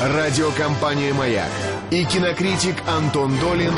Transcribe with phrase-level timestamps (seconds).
[0.00, 1.50] Радиокомпания «Маяк»
[1.90, 3.74] и кинокритик Антон Долин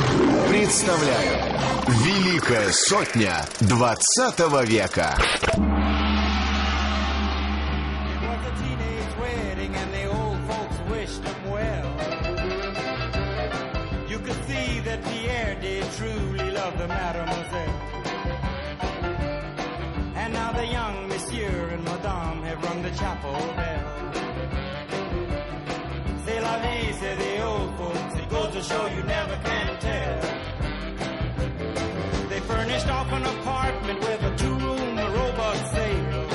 [0.48, 5.16] представляют «Великая сотня 20 века».
[22.92, 23.61] chapel
[28.62, 30.20] to show you never can tell.
[32.28, 36.28] They furnished off an apartment with a two-room robot sale.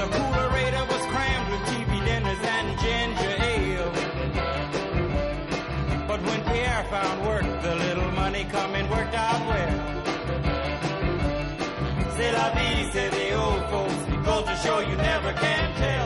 [0.00, 3.92] The coolerator was crammed with TV dinners and ginger ale.
[6.08, 9.74] But when Pierre found work, the little money coming worked out well.
[12.16, 13.94] C'est la vie, say the old folks
[14.24, 16.05] goes to show you never can tell.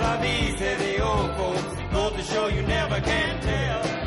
[0.00, 1.76] La vie, say the old folks.
[1.92, 3.99] Goes to show you never can tell.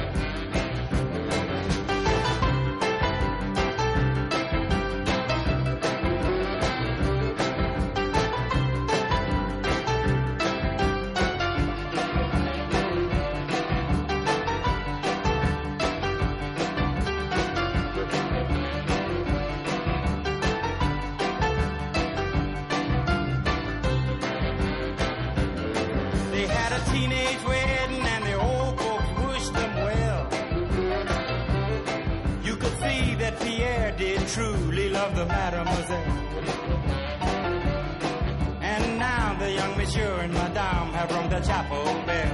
[39.83, 42.31] Monsieur and madame have rung the chapel bell.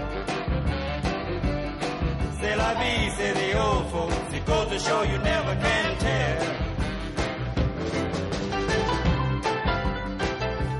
[2.40, 4.34] C'est la vie, say the old folks.
[4.34, 6.46] It goes to show you never can tell.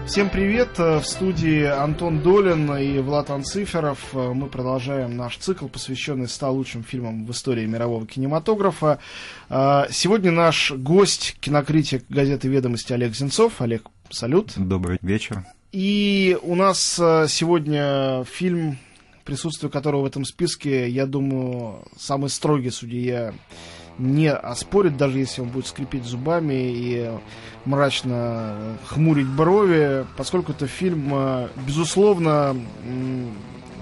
[0.06, 0.78] Всем привет!
[0.78, 4.14] В студии Антон Долин и Влад Анциферов.
[4.14, 9.00] Мы продолжаем наш цикл, посвященный 100 лучшим фильмам в истории мирового кинематографа.
[9.50, 13.62] Сегодня наш гость, кинокритик газеты «Ведомости» Олег Зенцов.
[13.62, 14.54] Олег, салют.
[14.56, 15.44] Добрый вечер.
[15.72, 18.80] И у нас сегодня фильм,
[19.24, 23.34] присутствие которого в этом списке, я думаю, самый строгий судья
[24.00, 27.12] не оспорит, даже если он будет скрипеть зубами и
[27.66, 31.14] мрачно хмурить брови, поскольку это фильм,
[31.68, 32.56] безусловно,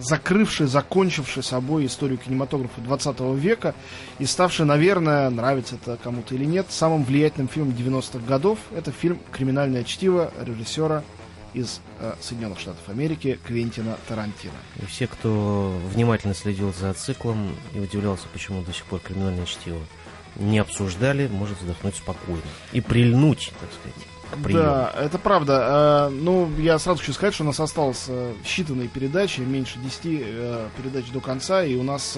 [0.02, 3.74] закрывший, закончивший собой историю кинематографа 20 века
[4.20, 8.60] и ставший, наверное, нравится это кому-то или нет, самым влиятельным фильмом 90-х годов.
[8.76, 11.04] Это фильм «Криминальное чтиво» режиссера
[11.58, 14.54] из э, Соединенных Штатов Америки Квентина Тарантино.
[14.82, 19.80] И все, кто внимательно следил за циклом и удивлялся, почему до сих пор криминальное чтиво
[20.36, 22.42] не обсуждали, может вздохнуть спокойно.
[22.72, 24.44] И прильнуть, так сказать.
[24.44, 24.60] Прием.
[24.60, 26.10] Да, это правда.
[26.12, 28.10] Ну, я сразу хочу сказать, что у нас осталось
[28.44, 32.18] считанные передачи, меньше 10 передач до конца, и у нас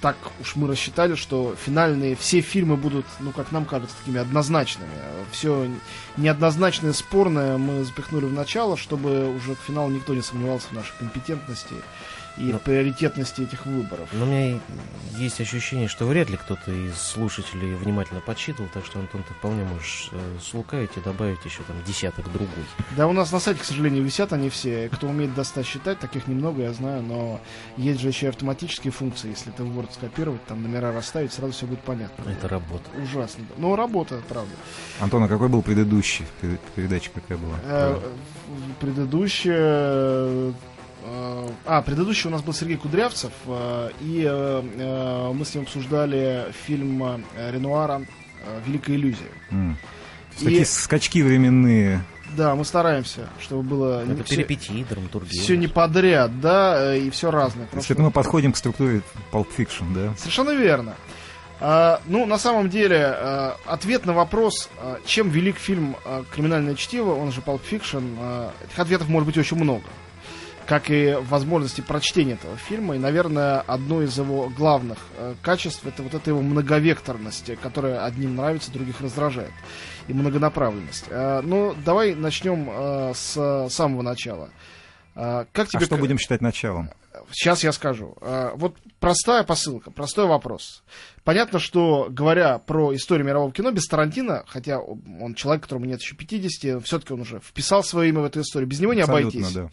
[0.00, 4.90] так уж мы рассчитали, что финальные все фильмы будут, ну, как нам кажется, такими однозначными.
[5.30, 5.68] Все
[6.16, 10.94] неоднозначное, спорное мы запихнули в начало, чтобы уже к финалу никто не сомневался в нашей
[10.98, 11.74] компетентности
[12.38, 14.08] и Ну, приоритетности этих выборов.
[14.12, 14.60] Но у меня
[15.16, 19.64] есть ощущение, что вряд ли кто-то из слушателей внимательно подсчитывал, так что, Антон, ты вполне
[19.64, 22.48] можешь э, слукавить и добавить еще там десяток другой.
[22.96, 24.88] Да, у нас на сайте, к сожалению, висят они все.
[24.92, 27.40] Кто умеет до 100 считать, таких немного, я знаю, но
[27.76, 29.30] есть же еще и автоматические функции.
[29.30, 32.30] Если ты в Word скопировать, там номера расставить, сразу все будет понятно.
[32.30, 32.84] Это работа.
[33.02, 33.44] Ужасно.
[33.56, 34.52] Но работа, правда.
[35.00, 36.24] Антон, а какой был предыдущий?
[36.40, 37.56] Перед- Передача какая была?
[37.64, 37.98] Э,
[38.80, 40.52] Предыдущая...
[41.04, 46.46] А, предыдущий у нас был Сергей Кудрявцев, э, и э, э, мы с ним обсуждали
[46.66, 48.02] фильм Ренуара
[48.66, 49.28] «Великая иллюзия».
[49.50, 49.76] М.
[50.40, 52.04] И- Такие скачки временные.
[52.36, 55.40] Да, мы стараемся, чтобы было Это все, перипетии, драматургия.
[55.42, 57.64] все не подряд, да, и все разное.
[57.66, 59.00] То потому что- мы подходим к структуре
[59.32, 60.14] Pulp Fiction, да?
[60.16, 60.94] Совершенно верно.
[61.60, 65.96] А, ну, на самом деле, а, ответ на вопрос, а, чем велик фильм
[66.32, 69.82] «Криминальное чтиво», он же Pulp Fiction, этих ответов может быть очень много.
[70.68, 72.94] Как и возможности прочтения этого фильма.
[72.94, 78.36] И, наверное, одно из его главных э, качеств это вот эта его многовекторность, которая одним
[78.36, 79.52] нравится, других раздражает.
[80.08, 81.06] И многонаправленность.
[81.08, 84.50] Э, ну, давай начнем э, с самого начала.
[85.14, 86.90] Э, как тебе А что будем считать началом?
[87.32, 88.18] Сейчас я скажу.
[88.20, 90.82] Э, Вот простая посылка, простой вопрос.
[91.28, 96.16] Понятно, что говоря про историю мирового кино, без Тарантино, хотя он человек, которому нет еще
[96.16, 99.54] 50, все-таки он уже вписал свое имя в эту историю, без него не Абсолютно, обойтись.
[99.54, 99.70] да.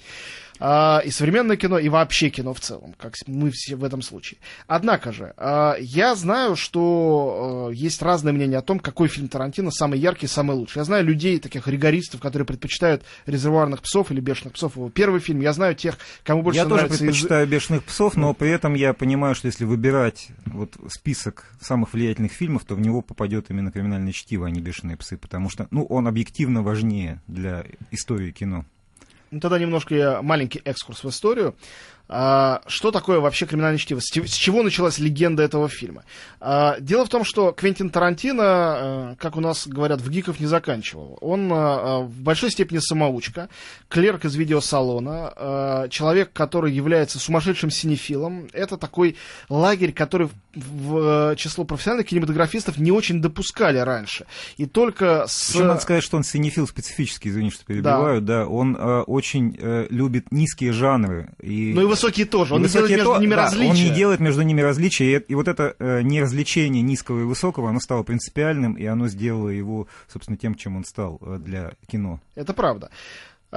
[0.60, 4.40] А, и современное кино, и вообще кино в целом, как мы все в этом случае.
[4.68, 9.70] Однако же, а, я знаю, что э, есть разные мнения о том, какой фильм Тарантино
[9.72, 10.80] самый яркий, самый лучший.
[10.80, 14.78] Я знаю людей, таких ригористов, которые предпочитают «Резервуарных псов» или «Бешеных псов».
[14.78, 15.42] Его первый фильм.
[15.42, 18.76] Я знаю тех, кому больше Я тоже нравится из- предпочитаю «Бешеных псов», но при этом
[18.76, 23.72] я понимаю, что если выбирать вот список самых влиятельных фильмов, то в него попадет именно
[23.72, 28.66] «Криминальное чтиво», а не «Бешеные псы», потому что, ну, он объективно важнее для истории кино.
[29.32, 31.56] Ну, тогда немножко я маленький экскурс в историю.
[32.08, 34.00] А, что такое вообще криминальное чтиво?
[34.00, 36.04] С, чего началась легенда этого фильма?
[36.40, 40.46] А, дело в том, что Квентин Тарантино, э, как у нас говорят, в гиков не
[40.46, 41.18] заканчивал.
[41.22, 43.50] Он э, э, в большой степени самоучка,
[43.90, 48.48] клерк из видеосалона, человек, который является сумасшедшим синефилом.
[48.54, 49.16] Это такой
[49.50, 54.26] лагерь, который в, в, число профессиональных кинематографистов не очень допускали раньше.
[54.58, 55.52] И только с...
[55.52, 59.88] Причем надо сказать, что он синефил специфический, извини, что перебиваю, да, он э, очень э,
[59.90, 61.34] любит низкие жанры.
[61.42, 61.74] И...
[61.74, 62.54] Ну и высокие тоже.
[62.56, 63.70] Он не делает Высокие между то- ними да, различия.
[63.70, 65.18] Он не делает между ними различия.
[65.18, 69.50] И, и вот это э, неразличение низкого и высокого, оно стало принципиальным, и оно сделало
[69.50, 72.20] его, собственно, тем, чем он стал э, для кино.
[72.36, 72.90] Это правда.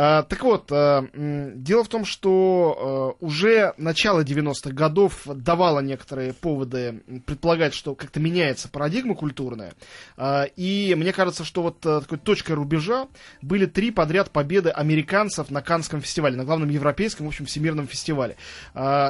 [0.00, 6.34] А, так вот, а, дело в том, что а, уже начало 90-х годов давало некоторые
[6.34, 9.72] поводы предполагать, что как-то меняется парадигма культурная.
[10.56, 13.08] И мне кажется, что вот такой точкой рубежа
[13.42, 18.36] были три подряд победы американцев на Канском фестивале, на главном европейском, в общем, всемирном фестивале.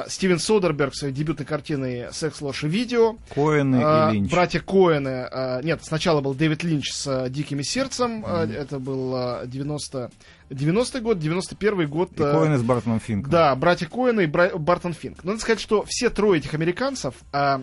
[0.07, 4.31] Стивен Содерберг своей дебютной картиной «Секс, ложь и видео», Коэны а, и Линч.
[4.31, 5.27] Братья Коэны.
[5.31, 8.23] а, нет, сначала был Дэвид Линч с «Дикими сердцем».
[8.25, 10.11] а, это был а, 90
[10.49, 12.11] 90-й год, 91-й год.
[12.13, 13.31] И Коэны с Бартоном Финком.
[13.31, 15.23] да, братья Коэны и Бартон Финк.
[15.23, 17.61] Но надо сказать, что все трое этих американцев, а,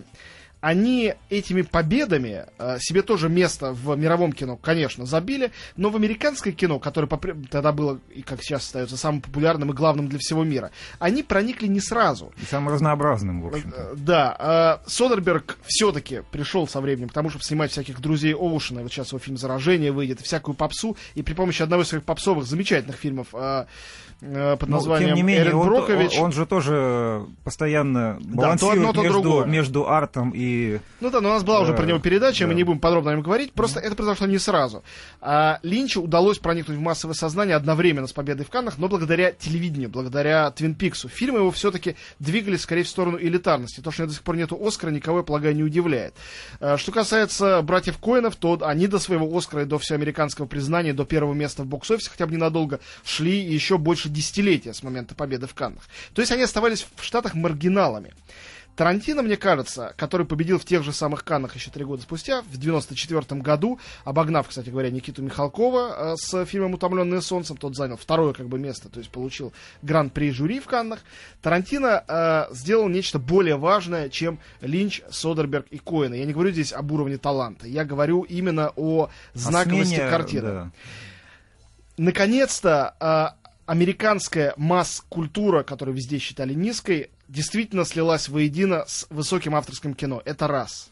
[0.67, 6.51] они этими победами а, себе тоже место в мировом кино, конечно, забили, но в американское
[6.51, 10.71] кино, которое тогда было, и как сейчас остается, самым популярным и главным для всего мира,
[10.99, 12.33] они проникли не сразу.
[12.41, 13.93] И самым разнообразным, в Э, общем-то.
[13.95, 18.81] Да, э, Содерберг все-таки пришел со временем к тому, чтобы снимать всяких друзей Оушена.
[18.81, 20.97] Вот сейчас его фильм «Заражение» выйдет, всякую попсу.
[21.15, 23.65] И при помощи одного из своих попсовых замечательных фильмов э, э,
[24.19, 26.17] под Но, названием тем не менее, Эрин он, Брокович.
[26.17, 29.45] он- он же тоже постоянно то балансирует одно, то между, другое.
[29.45, 30.79] между артом и...
[31.01, 32.55] Ну да, но у нас была уже про Да, него передача, мы да.
[32.57, 33.53] не будем подробно о нем говорить.
[33.53, 34.83] Просто это произошло не сразу.
[35.21, 39.89] А Линчу удалось проникнуть в массовое сознание одновременно с победой в Каннах, но благодаря телевидению,
[39.89, 41.09] благодаря Твин Пиксу.
[41.09, 43.81] Фильмы его все-таки двигались скорее в сторону элитарности.
[43.81, 46.13] То, что до сих пор нету Оскара, никого, я полагаю, не удивляет.
[46.59, 51.05] А, Что касается братьев Коинов, то они до своего Оскара и до всеамериканского признания, до
[51.05, 55.53] первого места в бокс-офисе, хотя бы ненадолго, шли еще больше десятилетия с момента победы в
[55.53, 55.83] Каннах.
[56.13, 58.13] То есть они оставались в Штатах маргиналами.
[58.77, 62.57] Тарантино, мне кажется, который победил в тех же самых Каннах еще три года спустя, в
[62.57, 68.33] 94 году, обогнав, кстати говоря, Никиту Михалкова э, с фильмом «Утомленные солнцем», тот занял второе
[68.33, 69.51] как бы место, то есть получил
[69.81, 70.99] гран-при жюри в Каннах,
[71.41, 76.13] Тарантино э, сделал нечто более важное, чем Линч, Содерберг и Коэна.
[76.13, 80.71] Я не говорю здесь об уровне таланта, я говорю именно о знаковости смене, картины да.
[81.97, 83.37] наконец-то а,
[83.67, 90.21] американская масс-культура, которую везде считали низкой, действительно слилась воедино с высоким авторским кино.
[90.23, 90.89] Это раз.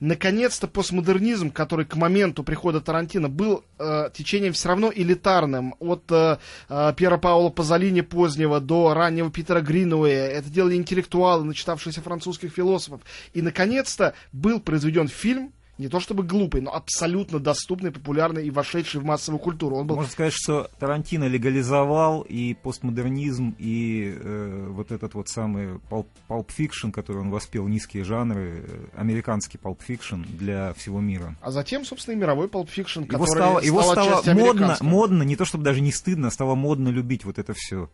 [0.00, 6.38] Наконец-то постмодернизм, который к моменту прихода Тарантино был э, течением все равно элитарным, от э,
[6.68, 13.00] э, Пьера Паула Пазолини позднего до раннего Питера Гринуэя, это делали интеллектуалы, начитавшиеся французских философов.
[13.32, 19.00] И, наконец-то, был произведен фильм, не то чтобы глупый, но абсолютно доступный, популярный и вошедший
[19.00, 19.76] в массовую культуру.
[19.76, 25.78] Он был Можно сказать, что Тарантино легализовал и постмодернизм, и э, вот этот вот самый
[25.88, 31.36] pulp fiction, который он воспел, низкие жанры, э, американский pulp fiction для всего мира.
[31.40, 35.22] А затем, собственно, и мировой Pulp Fiction, Его который стало, его стало частью модно, модно,
[35.22, 37.88] не то чтобы даже не стыдно, стало модно любить вот это все.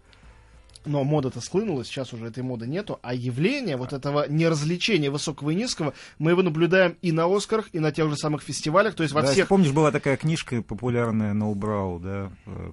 [0.84, 2.98] Но мода-то склынула, сейчас уже этой моды нету.
[3.02, 7.78] А явление вот этого неразличения высокого и низкого, мы его наблюдаем и на Оскарах, и
[7.78, 8.94] на тех же самых фестивалях.
[8.94, 9.48] То есть во Да, всех...
[9.48, 12.72] помнишь, была такая книжка популярная Ноу Брау, да, э,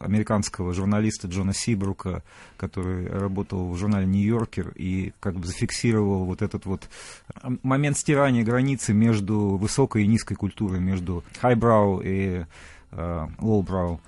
[0.00, 2.22] американского журналиста Джона Сибрука,
[2.56, 6.88] который работал в журнале Нью-Йоркер и как бы зафиксировал вот этот вот
[7.62, 12.44] момент стирания границы между высокой и низкой культурой, между хайбрау и
[12.92, 14.00] э, лоубрау,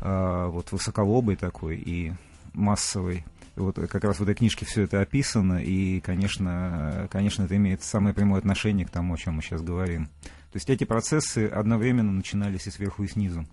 [0.00, 2.12] э, вот высоколобой такой и
[2.58, 3.24] массовой.
[3.56, 8.14] Вот как раз в этой книжке все это описано, и, конечно, конечно, это имеет самое
[8.14, 10.06] прямое отношение к тому, о чем мы сейчас говорим.
[10.52, 13.46] То есть эти процессы одновременно начинались и сверху, и снизу.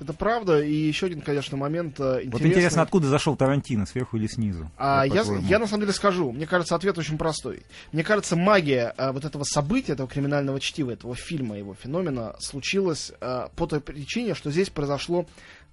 [0.00, 0.62] Это правда.
[0.62, 2.30] И еще один, конечно, момент э, интересный.
[2.30, 4.70] Вот интересно, откуда зашел Тарантино, сверху или снизу?
[4.78, 7.62] А я, я на самом деле скажу, мне кажется, ответ очень простой.
[7.92, 13.12] Мне кажется, магия э, вот этого события, этого криминального чтива, этого фильма, его феномена, случилась
[13.20, 15.26] э, по той причине, что здесь произошло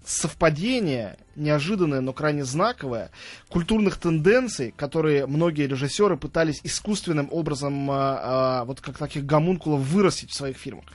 [0.06, 3.12] совпадение, неожиданное, но крайне знаковое,
[3.50, 10.32] культурных тенденций, которые многие режиссеры пытались искусственным образом, э, э, вот как таких гомункулов, вырастить
[10.32, 10.86] в своих фильмах.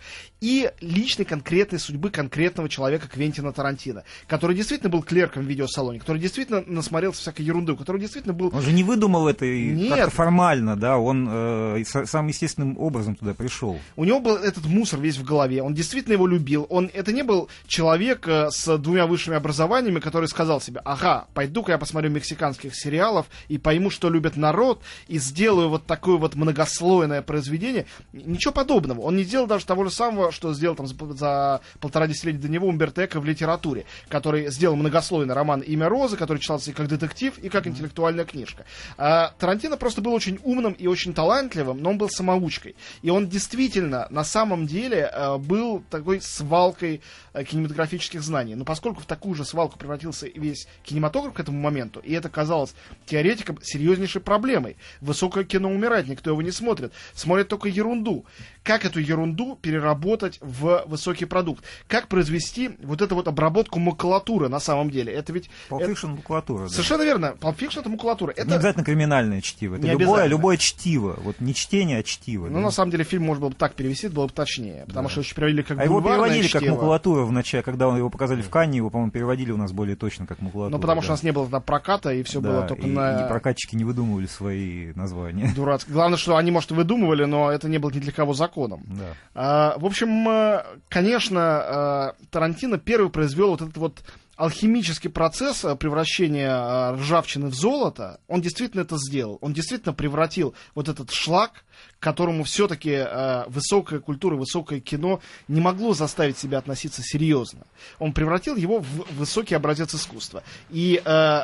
[0.40, 6.20] И личной конкретной судьбы конкретного человека Квентина Тарантино, который действительно был клерком в видеосалоне, который
[6.20, 9.90] действительно насмотрелся всякой ерунды, который действительно был Он же не выдумал это и Нет.
[9.90, 13.78] как-то формально, да, он э, самым естественным образом туда пришел.
[13.94, 16.66] У него был этот мусор весь в голове, он действительно его любил.
[16.70, 21.72] Он, это не был человек э, с двумя высшими образованиями, который сказал себе, ага, пойду-ка
[21.72, 27.22] я посмотрю мексиканских сериалов и пойму, что любит народ, и сделаю вот такое вот многослойное
[27.22, 27.86] произведение.
[28.12, 29.00] Ничего подобного.
[29.00, 32.48] Он не делал даже того же самого, что сделал там за, за полтора десятилетия до
[32.48, 36.88] него Умберто Эко в литературе, который сделал многослойный роман «Имя Розы», который читался и как
[36.88, 38.64] детектив, и как интеллектуальная книжка.
[38.98, 42.76] А Тарантино просто был очень умным и очень талантливым, но он был самоучкой.
[43.02, 47.00] И он действительно, на самом деле, э, был такой свалкой
[47.32, 48.54] э, кинематографических знаний.
[48.54, 52.74] Но поскольку в такую же свалку превратился весь кинематограф к этому моменту, и это казалось
[53.06, 54.76] теоретикам серьезнейшей проблемой.
[55.00, 56.92] Высокое кино умирает, никто его не смотрит.
[57.14, 58.24] Смотрят только ерунду.
[58.62, 61.64] Как эту ерунду переработать в высокий продукт?
[61.88, 65.12] Как произвести вот эту вот обработку макулатуры на самом деле?
[65.12, 65.50] Это ведь...
[65.68, 66.68] Pulp это- макулатура, да.
[66.68, 67.34] Совершенно верно.
[67.40, 68.32] Fiction это макулатура.
[68.36, 69.76] Не Это обязательно криминальное чтиво.
[69.76, 71.18] Это Не любое, любое чтиво.
[71.22, 72.46] Вот не чтение, а чтиво.
[72.46, 72.60] Ну, да.
[72.60, 74.84] на самом деле, фильм можно было бы так перевести, было бы точнее.
[74.86, 76.74] Потому что еще перевели как А его переводили как чтиво.
[76.74, 79.96] макулатура в начале, когда он его показали в Канне, его, по-моему, переводили у нас более
[79.96, 80.76] точно как макулатура.
[80.76, 81.12] Ну, потому что да.
[81.12, 83.76] у нас не было тогда проката, и все Да, было только и, на и прокатчики
[83.76, 85.52] не выдумывали свои названия.
[85.56, 85.92] дурацкое.
[85.92, 88.82] Главное, что они, может, и выдумывали, но это не было ни для кого законом.
[88.86, 89.14] Да.
[89.34, 94.02] А, в общем, э, конечно, э, Тарантино первый произвел вот этот вот
[94.36, 98.20] алхимический процесс э, превращения ржавчины в золото.
[98.28, 99.38] Он действительно это сделал.
[99.42, 101.64] Он действительно превратил вот этот шлак,
[101.98, 103.06] к которому все-таки
[103.48, 107.60] высокая культура, высокое кино не могло заставить себя относиться серьезно.
[107.98, 110.42] Он превратил его в высокий образец искусства.
[110.70, 111.40] И э,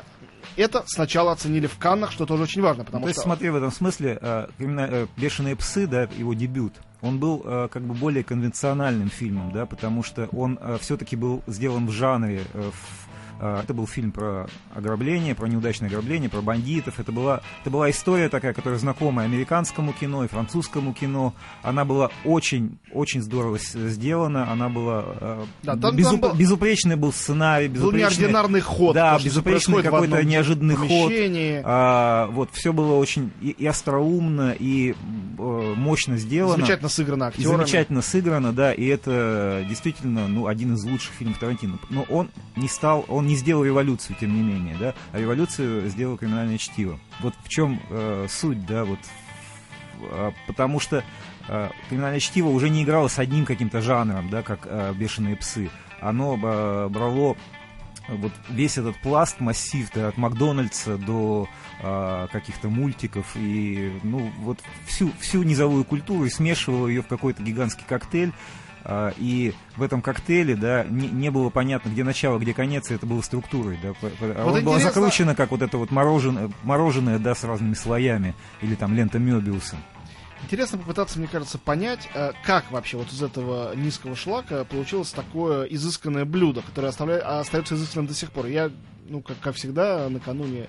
[0.56, 3.28] это сначала оценили в Каннах, что тоже очень важно, потому Ну, То есть, что...
[3.28, 7.68] смотри, в этом смысле э, кримина- э, «Бешеные псы», да, его дебют, он был э,
[7.72, 12.70] как бы более конвенциональным фильмом, да, потому что он все-таки был сделан в жанре э,
[12.72, 16.98] в- э, это был фильм про ограбление, про неудачное ограбление, про бандитов.
[17.00, 21.34] Это была, это была история такая, которая знакома и американскому кино, и французскому кино.
[21.62, 24.50] Она была очень, очень здорово сделана.
[24.50, 25.04] Она была...
[25.20, 28.22] э, Да, там- безуп- там был- Безупречный был сценарий, Был безупречный...
[28.22, 28.94] неординарный ход.
[28.94, 30.88] Да, безупречный какой-то неожиданный ход.
[30.88, 31.62] помещении.
[31.64, 34.94] А, вот, все было очень и, и остроумно, и
[35.38, 36.56] э, мощно сделано.
[36.56, 37.56] Замечательно сыграно И актерами.
[37.56, 41.78] замечательно сыграно, да, и это действительно, ну, один из лучших фильмов Тарантино.
[41.90, 46.16] Но он не стал, он не сделал революцию, тем не менее, да, а революцию сделал
[46.16, 46.98] криминальное чтиво.
[47.20, 48.98] Вот в чем э, суть, да, вот,
[50.00, 51.04] а, потому что
[51.48, 55.70] э, криминальное чтиво уже не играло с одним каким-то жанром, да, как э, бешеные псы.
[56.00, 57.36] Оно э, брало
[58.08, 61.46] вот весь этот пласт, массив, да, от Макдональдса до
[61.80, 67.42] а, каких-то мультиков и ну вот всю всю низовую культуру и смешивал ее в какой-то
[67.42, 68.32] гигантский коктейль.
[68.90, 72.94] А, и в этом коктейле, да, не, не было понятно, где начало, где конец, и
[72.94, 73.92] это было структурой, да.
[74.00, 78.74] а Вот было закручено, как вот это вот мороженое, мороженое, да, с разными слоями, или
[78.74, 79.76] там лента Мёбиуса.
[80.42, 85.64] Интересно попытаться, мне кажется, понять, э, как вообще вот из этого низкого шлака получилось такое
[85.64, 88.46] изысканное блюдо, которое оставля- остается изысканным до сих пор.
[88.46, 88.70] Я,
[89.06, 90.66] ну, как, как всегда, накануне э,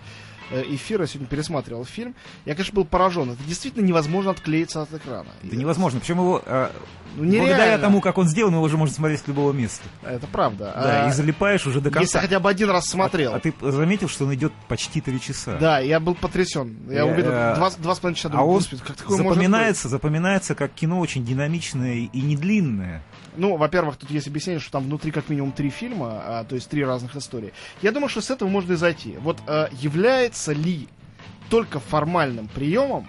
[0.51, 2.15] эфира сегодня пересматривал фильм.
[2.45, 3.31] Я, конечно, был поражен.
[3.31, 5.29] Это действительно невозможно отклеиться от экрана.
[5.43, 5.99] Это невозможно.
[5.99, 6.71] Причем его, а,
[7.15, 9.83] Ну, благодаря тому, как он сделан, его уже можно смотреть с любого места.
[10.03, 10.71] Это правда.
[10.75, 12.19] Да, А, и залипаешь уже до Если конца.
[12.21, 13.33] хотя бы один раз смотрел.
[13.33, 15.57] А, а ты заметил, что он идет почти три часа?
[15.59, 16.75] Да, я был потрясен.
[16.87, 19.17] Я Я, увидел э, два, два с половиной часа, А думаю, он господи, как такое
[19.17, 23.03] запоминается, запоминается как кино очень динамичное и- и не длинное.
[23.37, 26.69] Ну, во-первых, тут есть объяснение, что там внутри как минимум три фильма, а, то есть
[26.69, 27.53] три разных истории.
[27.81, 29.15] Я думаю, что с этого можно и зайти.
[29.21, 30.87] Вот э, является ли
[31.49, 33.07] только формальным приемом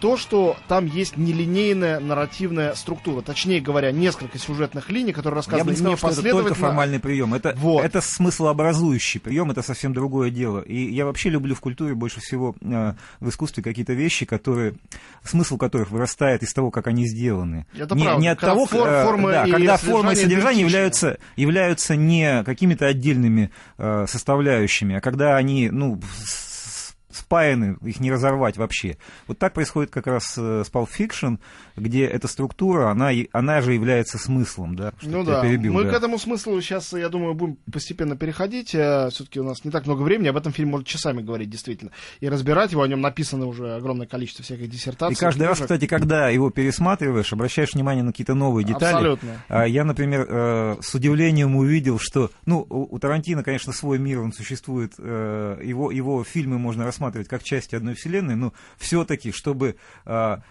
[0.00, 3.20] то, что там есть нелинейная нарративная структура.
[3.20, 6.98] Точнее говоря, несколько сюжетных линий, которые Я рассказаны бы не сказал, что это только формальный
[6.98, 7.34] прием.
[7.34, 7.84] Это, Вот.
[7.84, 10.60] это смыслообразующий прием, это совсем другое дело.
[10.60, 14.74] И я вообще люблю в культуре больше всего э, в искусстве какие-то вещи, которые,
[15.22, 17.66] смысл которых вырастает из того, как они сделаны.
[17.76, 18.20] Это не, правда.
[18.22, 21.94] не от Когда того, фор- э, форма да, и когда форма и содержание являются, являются
[21.94, 26.00] не какими-то отдельными э, составляющими, а когда они, ну,
[27.20, 28.96] спаяны, их не разорвать вообще.
[29.26, 31.38] Вот так происходит как раз э, с Pulp Fiction,
[31.76, 34.92] где эта структура, она, она же является смыслом, да?
[35.00, 35.90] что Ну да, перебил, мы да.
[35.90, 38.68] к этому смыслу сейчас, я думаю, будем постепенно переходить.
[38.68, 41.90] Все-таки у нас не так много времени, об этом фильме можно часами говорить, действительно.
[42.20, 45.14] И разбирать его, о нем написано уже огромное количество всяких диссертаций.
[45.14, 45.64] И каждый раз, книжек.
[45.64, 48.94] кстати, когда его пересматриваешь, обращаешь внимание на какие-то новые детали.
[48.94, 49.42] Абсолютно.
[49.48, 54.32] А Я, например, э, с удивлением увидел, что, ну, у Тарантино, конечно, свой мир, он
[54.32, 60.42] существует, э, его, его фильмы можно рассматривать как части одной вселенной, но все-таки, чтобы, а,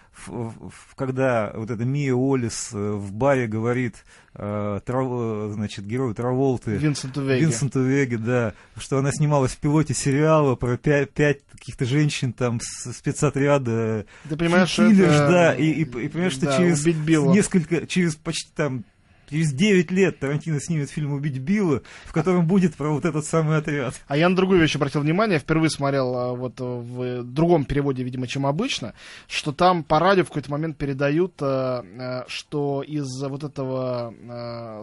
[0.96, 7.22] когда вот эта Мия Уоллес э, в баре говорит, э, Трав- значит, герою Траволты, Винсенту
[7.22, 7.46] Веге.
[7.46, 12.60] Винсенту Веге, да, что она снималась в пилоте сериала про пять, пять каких-то женщин там
[12.62, 16.82] с спецотряда Ты понимаешь, что Киллерс, это- да, и, и- и понимаешь, что да, через
[16.82, 17.32] убить Билла.
[17.32, 18.84] несколько, через почти там,
[19.30, 23.58] через 9 лет Тарантино снимет фильм «Убить Билла», в котором будет про вот этот самый
[23.58, 23.94] отряд.
[24.08, 28.02] А я на другую вещь обратил внимание, впервые смотрел а, вот э, в другом переводе,
[28.02, 28.94] видимо, чем обычно,
[29.28, 34.14] что там по радио в какой-то момент передают, э, э, что из вот этого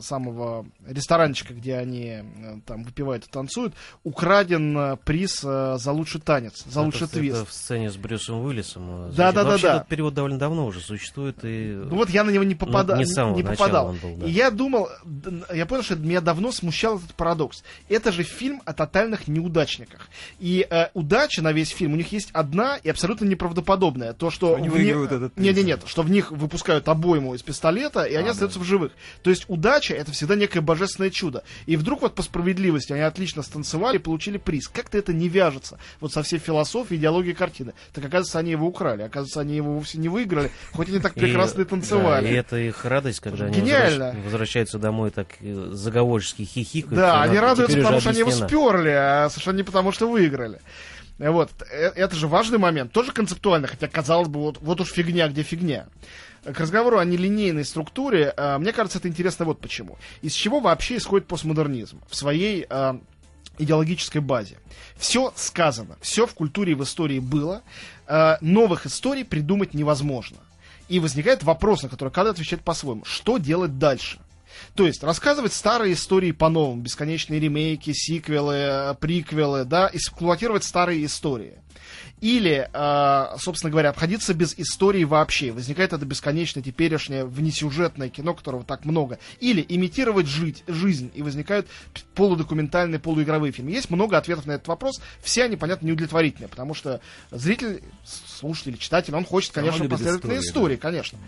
[0.01, 2.23] самого ресторанчика, где они
[2.65, 3.73] там выпивают и танцуют,
[4.03, 7.37] украден приз за лучший танец, за лучший Это- твист.
[7.37, 9.11] это в сцене с Брюсом Уиллисом.
[9.11, 9.75] Да, да, да, Вообще да.
[9.77, 11.39] этот перевод довольно давно уже существует.
[11.43, 11.73] И...
[11.85, 12.97] Ну вот я на него не попадал.
[12.97, 13.87] Ну, не не начала попадал.
[13.87, 14.25] он был, да.
[14.27, 14.89] И я думал,
[15.53, 17.63] я понял, что меня давно смущал этот парадокс.
[17.89, 20.07] Это же фильм о тотальных неудачниках.
[20.39, 24.13] И э, удача на весь фильм у них есть одна и абсолютно неправдоподобная.
[24.13, 25.45] То, что Они выигрывают этот приз.
[25.45, 28.63] Нет, нет, нет, что в них выпускают обойму из пистолета, и они А, остаются в
[28.63, 28.91] живых.
[29.23, 31.43] То есть удача это всегда некое божественное чудо.
[31.65, 34.67] И вдруг вот по справедливости они отлично станцевали, получили приз.
[34.67, 37.73] Как-то это не вяжется вот со всей философией, идеологией картины.
[37.93, 39.01] Так оказывается, они его украли.
[39.03, 42.27] Оказывается, они его вовсе не выиграли, хоть они так И- прекрасно и да, танцевали.
[42.27, 44.11] и это их радость, когда они Гениально.
[44.11, 46.95] возвращ- возвращаются домой так заговорчески хихикают.
[46.95, 50.59] Да, они радуются, потому что они его сперли, а совершенно не потому, что выиграли.
[51.19, 55.27] Вот, э, это же важный момент, тоже концептуально, хотя, казалось бы, вот, вот уж фигня,
[55.29, 55.87] где фигня.
[56.43, 59.97] К разговору о нелинейной структуре, э, мне кажется, это интересно вот почему.
[60.21, 62.01] Из чего вообще исходит постмодернизм?
[62.07, 62.93] В своей э,
[63.57, 64.57] идеологической базе.
[64.95, 67.63] Все сказано, все в культуре и в истории было,
[68.39, 70.37] новых историй придумать невозможно.
[70.87, 73.03] И возникает вопрос, на который каждый отвечает по-своему.
[73.05, 74.19] Что делать дальше?
[74.75, 81.59] То есть рассказывать старые истории по-новому, бесконечные ремейки, сиквелы, э, приквелы, да, эксплуатировать старые истории.
[82.19, 85.51] Или, э, собственно говоря, обходиться без истории вообще.
[85.51, 89.19] Возникает это бесконечное теперешнее внесюжетное кино, которого так много.
[89.39, 91.67] Или имитировать жить, жизнь, и возникают
[92.15, 93.71] полудокументальные, полуигровые фильмы.
[93.71, 94.99] Есть много ответов на этот вопрос.
[95.21, 100.49] Все они, понятно, неудовлетворительные, потому что зритель, слушатель, читатель, он хочет, конечно, любит последовательной истории,
[100.49, 101.19] истории, конечно.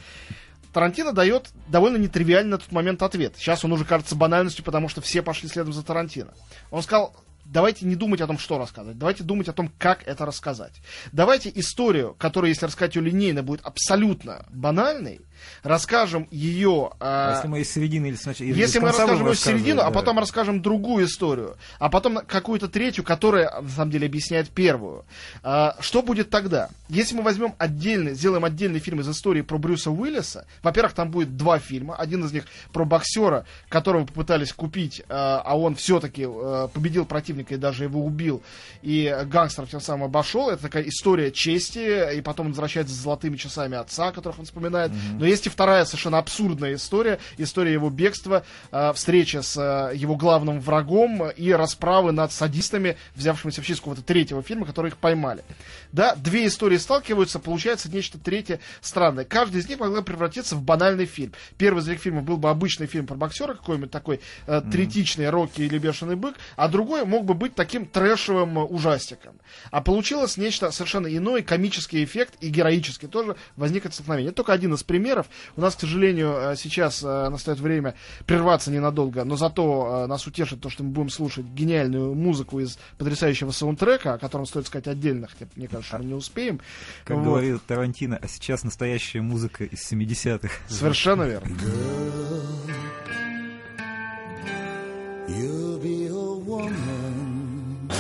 [0.74, 3.34] Тарантино дает довольно нетривиальный на тот момент ответ.
[3.38, 6.34] Сейчас он уже кажется банальностью, потому что все пошли следом за Тарантино.
[6.72, 7.16] Он сказал,
[7.52, 10.82] давайте не думать о том, что рассказать, давайте думать о том, как это рассказать.
[11.12, 15.22] Давайте историю, которая, если рассказать ее линейно, будет абсолютно банальной,
[15.64, 16.92] расскажем ее...
[17.00, 18.48] А э, если мы из середины или сначала...
[18.48, 19.92] если мы расскажем ее середину, а да.
[19.92, 25.06] потом расскажем другую историю, а потом какую-то третью, которая на самом деле объясняет первую,
[25.44, 26.70] а, что будет тогда?
[26.90, 31.38] Если мы возьмем отдельный, сделаем отдельный фильм из истории про Брюса Уиллиса, во-первых, там будет
[31.38, 36.28] два фильма, один из них про боксера, которого попытались купить, а а он все-таки
[36.74, 38.44] победил противника и даже его убил,
[38.82, 40.50] и гангстер тем самым обошел.
[40.50, 44.92] Это такая история чести, и потом он возвращается с золотыми часами отца, которых он вспоминает.
[45.14, 50.16] Но есть и вторая совершенно абсурдная история, история его бегства, э, встреча с э, его
[50.16, 55.44] главным врагом и расправы над садистами, взявшимися в честь какого-то третьего фильма, которые их поймали.
[55.92, 59.26] Да, две истории сталкиваются, получается нечто третье странное.
[59.26, 61.34] Каждый из них могла превратиться в банальный фильм.
[61.58, 65.62] Первый из этих фильмов был бы обычный фильм про боксера, какой-нибудь такой э, третичный Рокки
[65.62, 69.40] или Бешеный бык, а другой мог бы быть таким трэшевым ужастиком.
[69.72, 74.30] А получилось нечто совершенно иное, комический эффект и героический тоже возник от столкновения.
[74.30, 75.19] Это только один из примеров.
[75.56, 80.26] У нас, к сожалению, э, сейчас э, настает время прерваться ненадолго, но зато э, нас
[80.28, 84.88] утешит то, что мы будем слушать гениальную музыку из потрясающего саундтрека, о котором стоит сказать
[84.88, 86.60] отдельно, хотя мне кажется, мы не успеем.
[87.04, 87.26] Как Вот.
[87.26, 90.50] говорил Тарантино, а сейчас настоящая музыка из 70-х.
[90.68, 91.56] Совершенно верно.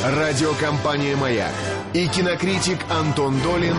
[0.05, 1.53] Радиокомпания «Маяк»
[1.93, 3.75] и кинокритик Антон Долин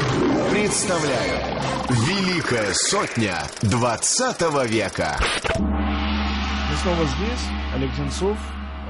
[0.51, 5.17] представляют «Великая сотня 20 века».
[5.59, 7.41] Мы снова здесь.
[7.75, 8.37] Олег Зенцов,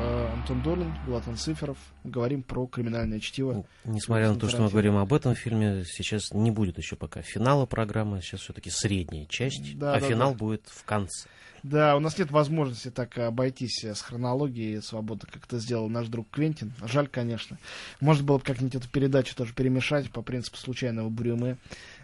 [0.00, 1.78] э, Антон Долин, Булатан Циферов.
[2.02, 3.64] Говорим про криминальное чтиво.
[3.84, 7.64] Несмотря на то, что мы говорим об этом фильме, сейчас не будет еще пока финала
[7.64, 10.36] программы, сейчас все-таки средняя часть, Да, а да, финал да.
[10.38, 11.28] будет в конце.
[11.62, 16.08] Да, у нас нет возможности так обойтись э, с хронологией свободно, как это сделал наш
[16.08, 16.72] друг Квентин.
[16.86, 17.58] Жаль, конечно.
[18.00, 21.56] Может было бы как-нибудь эту передачу тоже перемешать по принципу случайного бурюме.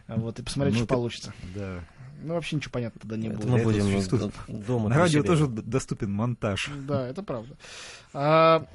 [0.08, 1.34] а Вот, и посмотреть, Ну, что это- получится.
[1.54, 1.80] Да.
[2.22, 3.50] Ну, вообще ничего понятно тогда не Это будет.
[3.50, 6.70] мы будем дома На радио тоже доступен монтаж.
[6.86, 7.56] Да, это правда.
[8.14, 8.66] А,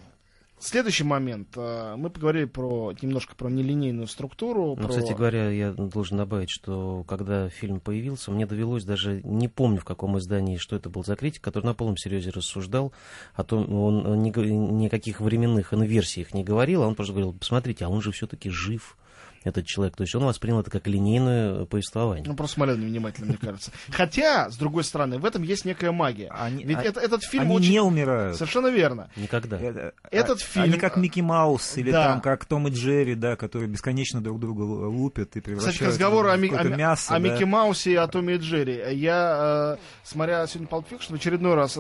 [0.64, 1.50] следующий момент.
[1.56, 4.76] А, мы поговорили про немножко про нелинейную структуру.
[4.76, 4.90] Ну, про...
[4.90, 9.86] кстати говоря, я должен добавить, что когда фильм появился, мне довелось даже, не помню в
[9.86, 12.94] каком издании, что это был за критик, который на полном серьезе рассуждал
[13.34, 17.34] о том, он ни, ни о каких временных инверсиях не говорил, а он просто говорил,
[17.34, 18.98] посмотрите, а он же все-таки жив,
[19.44, 19.96] этот человек.
[19.96, 22.26] То есть он воспринял это как линейное повествование.
[22.28, 23.72] Ну, просто смотрел невнимательно, мне кажется.
[23.90, 26.30] Хотя, с другой стороны, в этом есть некая магия.
[26.32, 27.72] Они, Ведь а- это, этот фильм они очень...
[27.72, 28.36] не умирают.
[28.38, 29.10] Совершенно верно.
[29.16, 29.58] Никогда.
[29.60, 32.06] Это- Этот а- фильм- Они как Микки Маус или Да.
[32.06, 35.92] там как Том и Джерри, да, которые бесконечно друг друга лупят и превращают Кстати, к
[35.94, 37.16] разговору о, в Ми- о- мясо.
[37.16, 37.28] о да.
[37.30, 38.96] Микки Маусе и о Томе и Джерри.
[38.96, 41.78] Я, э, смотря сегодня Pulp Fiction, в очередной раз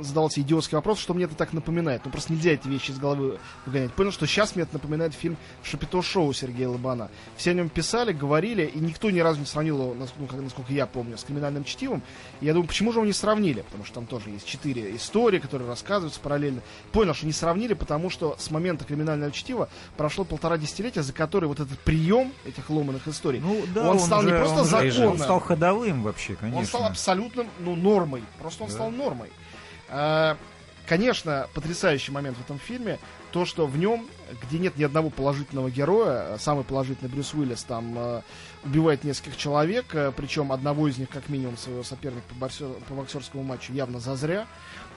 [0.00, 2.02] задался идиотский вопрос, что мне это так напоминает.
[2.04, 3.92] Ну, просто нельзя эти вещи из головы выгонять.
[3.92, 7.10] Понял, что сейчас мне это напоминает фильм «Шапито шоу» Сергея Лобана.
[7.36, 10.72] Все о нем писали, говорили, и никто ни разу не сравнил его, нас- ну, насколько
[10.72, 12.02] я помню, с «Криминальным чтивом».
[12.40, 13.62] И я думаю, почему же его не сравнили?
[13.62, 16.62] Потому что там тоже есть четыре истории, которые рассказываются параллельно.
[16.92, 21.48] Понял, что не сравнили, потому что с момента «Криминального чтива» прошло полтора десятилетия, за которые
[21.48, 24.70] вот этот прием этих ломаных историй Ну, да, Он стал не же- просто он же-
[24.70, 25.10] законным.
[25.12, 26.58] Он стал ходовым вообще, конечно.
[26.60, 28.22] Он стал абсолютным, ну, нормой.
[28.38, 28.74] Просто он Да.
[28.74, 29.30] стал нормой.
[30.86, 32.98] Конечно, потрясающий момент в этом фильме
[33.32, 34.06] то, что в нем,
[34.42, 38.22] где нет ни одного положительного героя, а самый положительный Брюс Уиллис там э,
[38.64, 42.94] убивает нескольких человек, э, причем одного из них как минимум своего соперника по, боксер- по
[42.94, 44.46] боксерскому матчу явно зазря.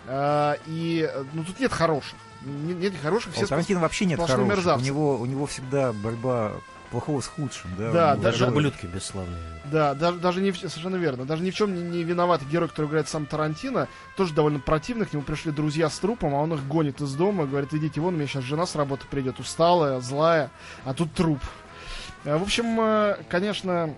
[0.07, 4.19] А, и э, ну тут нет хороших, Не- нет хороших, все у Тарантино вообще нет
[4.19, 4.39] хороших.
[4.39, 4.85] У мерзавцы.
[4.85, 6.53] него, у него всегда борьба
[6.91, 7.69] плохого с худшим.
[7.77, 9.37] Да, Да, него Даже ублюдки бесславные.
[9.71, 11.25] Да, даже, даже не совершенно верно.
[11.25, 15.05] Даже ни в чем не, не виноватый герой, который играет сам Тарантино, тоже довольно противно.
[15.05, 18.15] К нему пришли друзья с трупом, а он их гонит из дома, говорит, идите вон,
[18.15, 20.49] у меня сейчас жена с работы придет, усталая, злая,
[20.85, 21.39] а тут труп.
[22.25, 23.93] Э, В общем, э, конечно,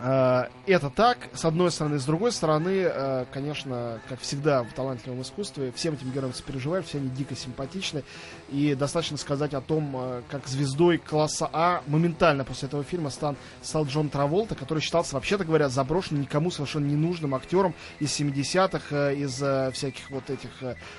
[0.00, 1.98] э, это так, с одной стороны.
[1.98, 7.08] С другой стороны, конечно, как всегда в талантливом искусстве, всем этим героям сопереживаешь, все они
[7.08, 8.02] дико симпатичны.
[8.50, 13.36] И достаточно сказать о том, э, как звездой класса А моментально после этого фильма стан,
[13.62, 19.16] стал Джон Траволта, который считался, вообще-то говоря, заброшенным, никому совершенно ненужным актером из 70-х, э,
[19.16, 20.50] из э, всяких вот этих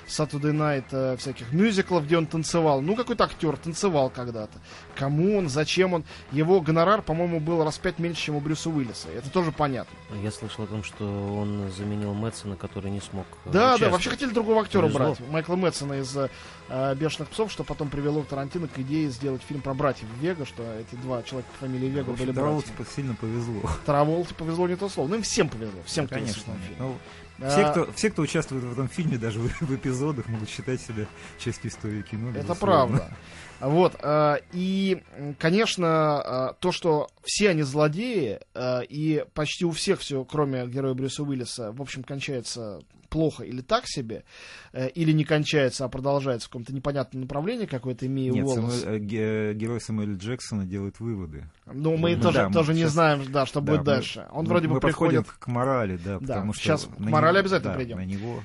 [0.06, 2.80] Saturday Night, всяких мюзиклов, где он танцевал.
[2.82, 4.58] Ну, какой-то актер танцевал когда-то.
[4.94, 6.04] Кому он, зачем он?
[6.30, 9.08] Его гонорар, по-моему, был раз в пять меньше, чем у Брюса Уиллиса.
[9.08, 9.96] Это тоже понятно.
[10.22, 13.92] Я слышал о том, что он заменил Мэтсона, который не смог Да, да, участвовать.
[13.92, 15.00] вообще хотели другого актера Повезло.
[15.16, 15.20] брать.
[15.30, 19.74] Майкла Мэтсона из э, «Бешеных псов», что потом привело Тарантино к идее сделать фильм про
[19.74, 22.94] братьев Вега, что эти два человека по фамилии В Вега общем, были Траволте братьями.
[22.94, 23.62] сильно повезло.
[23.86, 25.08] Траволте повезло не то слово.
[25.08, 25.80] Ну, им всем повезло.
[25.86, 26.54] Всем, кто Конечно.
[26.78, 26.96] Ну,
[27.40, 30.80] А, все, кто, все, кто участвует в этом фильме, даже в, в эпизодах, могут считать
[30.80, 31.06] себя
[31.38, 32.30] частью истории кино.
[32.36, 33.16] Это правда.
[33.60, 35.02] Вот, э, и,
[35.38, 40.94] конечно, э, то, что все они злодеи, э, и почти у всех все, кроме героя
[40.94, 44.24] Брюса Уиллиса, в общем, кончается плохо или так себе,
[44.72, 48.84] э, или не кончается, а продолжается в каком-то непонятном направлении, какой-то Мия Нет, Уоллес.
[48.84, 51.44] Самуэль- э, ге- герой Самуэля Джексона делает выводы.
[51.66, 53.84] Ну, мы Ну тоже, да, мы тоже не сейчас- знаем, да, что Да, будет мы-
[53.86, 54.26] дальше.
[54.30, 55.26] Он мы- вроде бы мы приходит...
[55.28, 57.96] к морали, да, Да, потому что сейчас к морали него- обязательно да, придем.
[57.98, 58.42] На него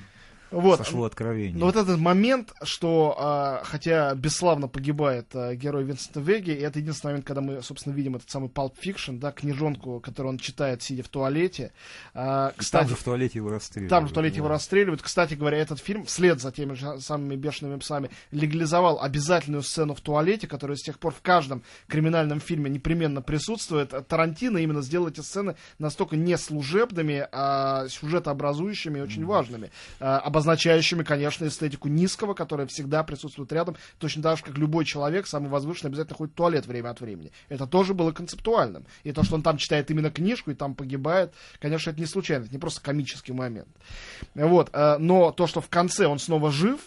[0.50, 0.78] Вот.
[0.78, 1.58] сошло откровение.
[1.58, 6.78] Но вот этот момент, что, а, хотя бесславно погибает а, герой Винсента Веги, и это
[6.78, 10.82] единственный момент, когда мы, собственно, видим этот самый Pulp Fiction, да, книжонку, которую он читает,
[10.82, 11.72] сидя в туалете.
[12.14, 13.90] А, кстати, там же в туалете его расстреливают.
[13.90, 14.38] там же в туалете да.
[14.38, 15.02] его расстреливают.
[15.02, 20.00] Кстати говоря, этот фильм, вслед за теми же самыми бешеными псами, легализовал обязательную сцену в
[20.00, 23.92] туалете, которая с тех пор в каждом криминальном фильме непременно присутствует.
[24.08, 31.02] Тарантино именно сделал эти сцены настолько не служебными, а сюжетообразующими и очень важными, а, обозначающими,
[31.02, 35.88] конечно, эстетику низкого, которая всегда присутствует рядом, точно так же, как любой человек, самый возвышенный,
[35.88, 37.32] обязательно ходит в туалет время от времени.
[37.48, 38.84] Это тоже было концептуальным.
[39.02, 42.44] И то, что он там читает именно книжку и там погибает, конечно, это не случайно,
[42.44, 43.68] это не просто комический момент.
[44.34, 46.80] Вот, э, но то, что в конце он снова жив,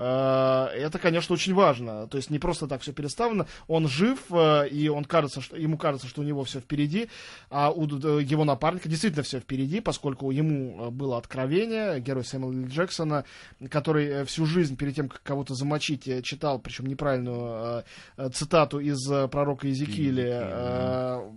[0.00, 2.06] это, конечно, очень важно.
[2.08, 3.46] То есть не просто так все переставлено.
[3.68, 7.08] Он жив, э, и он кажется, что, ему кажется, что у него все впереди,
[7.50, 12.66] а у д- его напарника действительно все впереди, поскольку ему э, было откровение, герой Сэмюэла.
[12.66, 13.24] Джексона,
[13.70, 17.82] который э, всю жизнь перед тем, как кого-то замочить, э, читал, причем неправильную э,
[18.16, 21.30] э, цитату из э, пророка Иезекииля, э,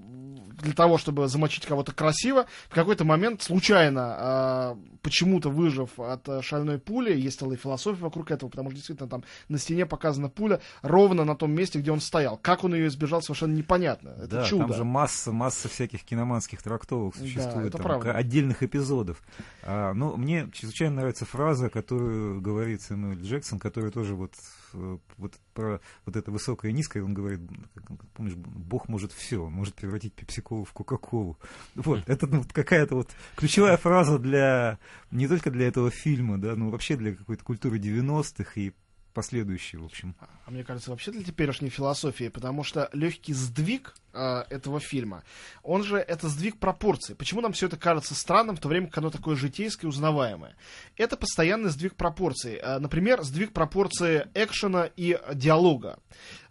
[0.61, 6.41] для того, чтобы замочить кого-то красиво, в какой-то момент случайно, э, почему-то выжив от э,
[6.41, 10.29] шальной пули, есть целая философия вокруг этого, жертву, потому что действительно там на стене показана
[10.29, 12.37] пуля ровно на том месте, где он стоял.
[12.37, 14.09] Как он ее избежал, совершенно непонятно.
[14.17, 14.67] Это да, чудо.
[14.67, 18.13] там же масса, масса всяких киноманских трактовок существует, это там, правда.
[18.13, 19.21] отдельных эпизодов.
[19.63, 24.33] А, ну, мне чрезвычайно нравится фраза, которую говорит Сэмюэль Джексон, который тоже вот,
[24.73, 27.41] э, вот про вот это высокое и низкое, он говорит,
[28.13, 31.37] помнишь, Бог может все, он может превратить пепсиколу в Кока-Колу.
[31.75, 34.79] Вот, это ну, вот какая-то вот ключевая фраза для,
[35.11, 38.73] не только для этого фильма, да, но вообще для какой-то культуры 90-х и
[39.13, 40.15] последующей, в общем.
[40.45, 45.23] А мне кажется, вообще для теперешней философии, потому что легкий сдвиг э, этого фильма,
[45.63, 47.15] он же это сдвиг пропорций.
[47.15, 50.55] Почему нам все это кажется странным, в то время как оно такое житейское и узнаваемое?
[50.97, 52.55] Это постоянный сдвиг пропорций.
[52.55, 55.99] Э, например, сдвиг пропорции экшена и диалога.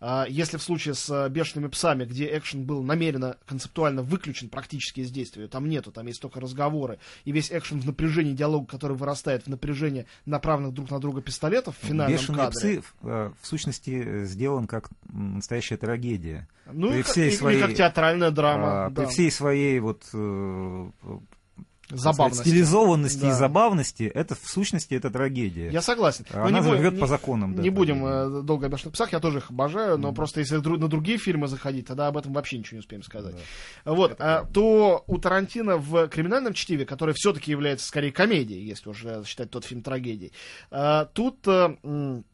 [0.00, 5.10] Э, если в случае с «Бешеными псами», где экшен был намеренно, концептуально выключен практически из
[5.10, 9.44] действия, там нету, там есть только разговоры, и весь экшен в напряжении диалога, который вырастает
[9.44, 12.58] в напряжение направленных друг на друга пистолетов в финальном Бешеные кадре.
[12.58, 16.48] псы э, в сущности сделан как настоящая трагедия.
[16.70, 18.86] Ну, При всей или своей, как театральная драма.
[18.86, 19.02] А, да.
[19.02, 20.90] При всей своей вот э,
[21.90, 22.36] Забавности.
[22.42, 23.28] сказать, стилизованности Да.
[23.30, 25.70] и забавности, это в сущности это трагедия.
[25.70, 26.26] Я согласен.
[26.30, 27.54] А Но Она не живет не- по законам.
[27.54, 30.56] да, не будем э, долго о «Бешеных псах», я тоже их обожаю, но просто если
[30.56, 33.36] на другие фильмы заходить, тогда об этом вообще ничего не успеем сказать.
[33.86, 39.22] Вот, а, то у Тарантино в «Криминальном чтиве», который все-таки является скорее комедией, если уже
[39.24, 40.32] считать тот фильм трагедией,
[40.70, 42.26] а, тут м,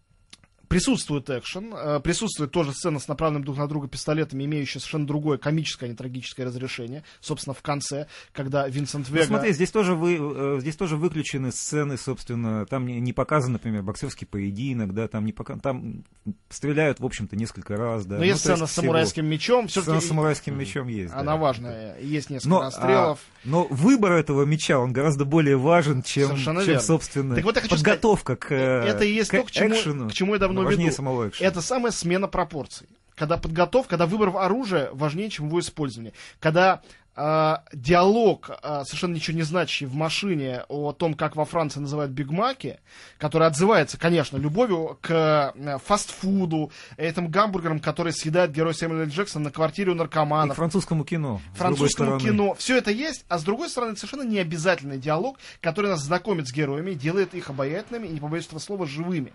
[0.75, 5.39] присутствует экшен, э, присутствует тоже сцена с направленным друг на друга пистолетами, имеющая совершенно другое
[5.39, 9.27] комическое, а не трагическое разрешение, собственно, в конце, когда Винсент Ну, Вега...
[9.29, 13.83] смотри, здесь тоже, вы, э, здесь тоже выключены сцены, собственно, там не, не показан, например,
[13.83, 16.03] боксерский поединок, да, там не пока, там
[16.51, 18.17] стреляют, в общем-то, несколько раз, да.
[18.17, 18.83] Но Ну, есть то есть сцена с всего.
[18.83, 21.13] самурайским мечом, Сцена все-таки с самурайским мечом есть.
[21.15, 21.21] да.
[21.21, 23.19] она важная, есть несколько Но, расстрелов.
[23.23, 26.83] а, но выбор этого меча, он гораздо более важен, чем, Совершенно чем верно.
[26.83, 28.57] собственно, Так вот я хочу подготовка к, э,
[28.89, 30.09] Это и есть к то, к чему, экшену.
[30.09, 30.97] к чему я давно важнее веду.
[30.97, 31.49] самого экшена.
[31.49, 32.89] Это самая смена пропорций.
[33.15, 36.13] Когда подготовка, когда выбор оружия важнее, чем его использование.
[36.41, 36.83] Когда
[37.17, 42.81] диалог, а, совершенно ничего не значащий в машине о том, как во Франции называют бигмаки,
[43.19, 49.51] который отзывается, конечно, любовью к э, фастфуду, этим гамбургерам, которые съедает герой Сэмюэля Джексона на
[49.53, 51.41] квартире у И наркоманов, французскому кино.
[51.55, 52.55] французскому кино.
[52.55, 56.49] Все это есть, а с другой стороны, это совершенно не обязательный диалог, который нас знакомит
[56.49, 59.33] с героями, и делает их обаятельными и, не побоюсь этого слова, живыми.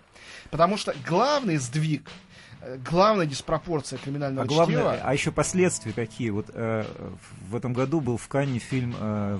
[0.51, 2.09] Потому что главный сдвиг,
[2.83, 4.99] главная диспропорция криминального А главное, чтива...
[5.01, 6.29] а еще последствия какие.
[6.29, 6.83] Вот э,
[7.47, 9.39] в этом году был в Канне фильм э,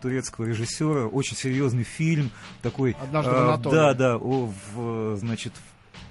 [0.00, 2.30] турецкого режиссера, очень серьезный фильм,
[2.62, 2.96] такой.
[3.02, 3.74] «Однажды в э, Анатолии».
[3.74, 5.52] Да, да, о, в, значит,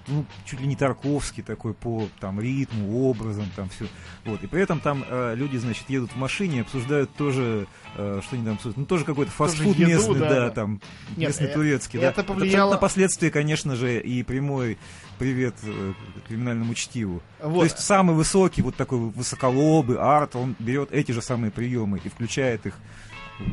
[0.08, 3.86] ну, чуть ли не Тарковский такой по там ритму, образом, там все.
[4.26, 4.44] Вот.
[4.44, 8.46] И при этом там э, люди, значит, едут в машине, обсуждают тоже, э, что они
[8.46, 10.50] там обсуждают, ну, тоже какой-то фастфуд еду, местный, да, да, да.
[10.50, 10.82] там,
[11.16, 12.00] Нет, местный э, турецкий.
[12.00, 12.24] это да.
[12.24, 14.78] повлияло- абсолютно последствия, конечно же, и прямой
[15.20, 15.94] привет э,
[16.28, 17.22] криминальному чтиву.
[17.42, 17.60] Вот.
[17.60, 22.10] То есть самый высокий, вот такой высоколобый арт, он берет эти же самые приемы и
[22.10, 22.74] включает их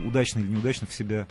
[0.04, 1.26] удачно или неудачно в себя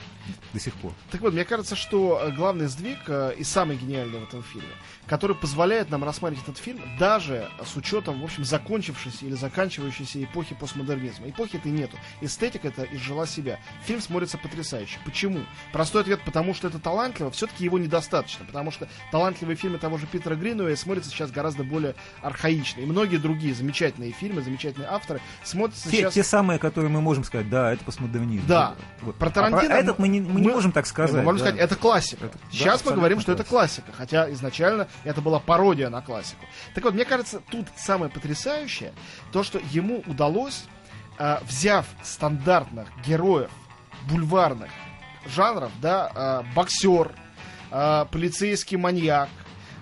[0.54, 0.94] до сих пор.
[1.12, 4.70] Так вот, мне кажется, что э, главный сдвиг э, и самый гениальный в этом фильме,
[5.08, 10.56] который позволяет нам рассматривать этот фильм даже с учетом, в общем, закончившейся или заканчивающейся эпохи
[10.56, 11.30] постмодернизма.
[11.30, 11.98] Эпохи этой нету.
[12.22, 13.60] Эстетика это изжила себя.
[13.86, 15.00] Фильм смотрится потрясающе.
[15.06, 15.42] Почему?
[15.72, 18.46] Простой ответ, потому что это талантливо, все-таки его недостаточно.
[18.46, 22.82] Потому что талантливые фильмы того же Питера Гринуэя смотрятся сейчас гораздо более архаично.
[22.82, 26.14] И многие другие замечательные фильмы, замечательные авторы смотрятся Те, сейчас...
[26.14, 28.39] те самые, которые мы можем сказать, да, это постмодернизм.
[28.48, 28.76] Да.
[29.02, 29.16] Вот.
[29.16, 31.16] Про А Тарантино этот мы не, мы не мы- можем так сказать.
[31.16, 31.50] Ну, можно да.
[31.52, 32.26] сказать, это классика.
[32.26, 33.84] Это- да, Сейчас мы абсолютно говорим, что это классика.
[33.88, 36.46] классика, хотя изначально это была пародия на классику.
[36.76, 38.94] Так вот, мне кажется, тут самое потрясающее,
[39.32, 40.66] то, что ему удалось,
[41.18, 43.52] э, взяв стандартных героев
[44.10, 44.70] бульварных
[45.28, 47.12] жанров, да, э, боксер,
[47.72, 49.30] э, полицейский маньяк,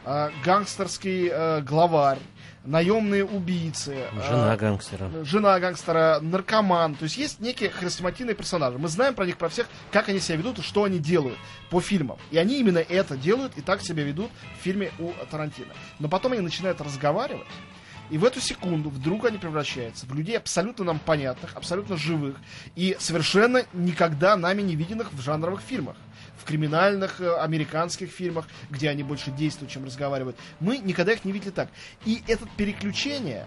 [0.05, 2.19] э, гангстерский э, главарь,
[2.67, 5.09] наемные убийцы, э, Жена гангстера.
[5.23, 6.95] жена гангстера, наркоман.
[6.95, 8.77] То есть есть некие хрестоматийные персонажи.
[8.77, 11.37] Мы знаем про них, про всех, как они себя ведут и что они делают
[11.69, 12.17] по фильмам.
[12.31, 15.73] И они именно это делают и так себя ведут в фильме у Тарантино.
[15.99, 17.47] Но потом они начинают разговаривать.
[18.09, 22.37] И в эту секунду вдруг они превращаются в людей абсолютно нам понятных, абсолютно живых
[22.75, 25.97] и совершенно никогда нами не виденных в жанровых фильмах.
[26.37, 30.37] В криминальных э, американских фильмах, где они больше действуют, чем разговаривают.
[30.59, 31.69] Мы никогда их не видели так.
[32.05, 33.45] И это переключение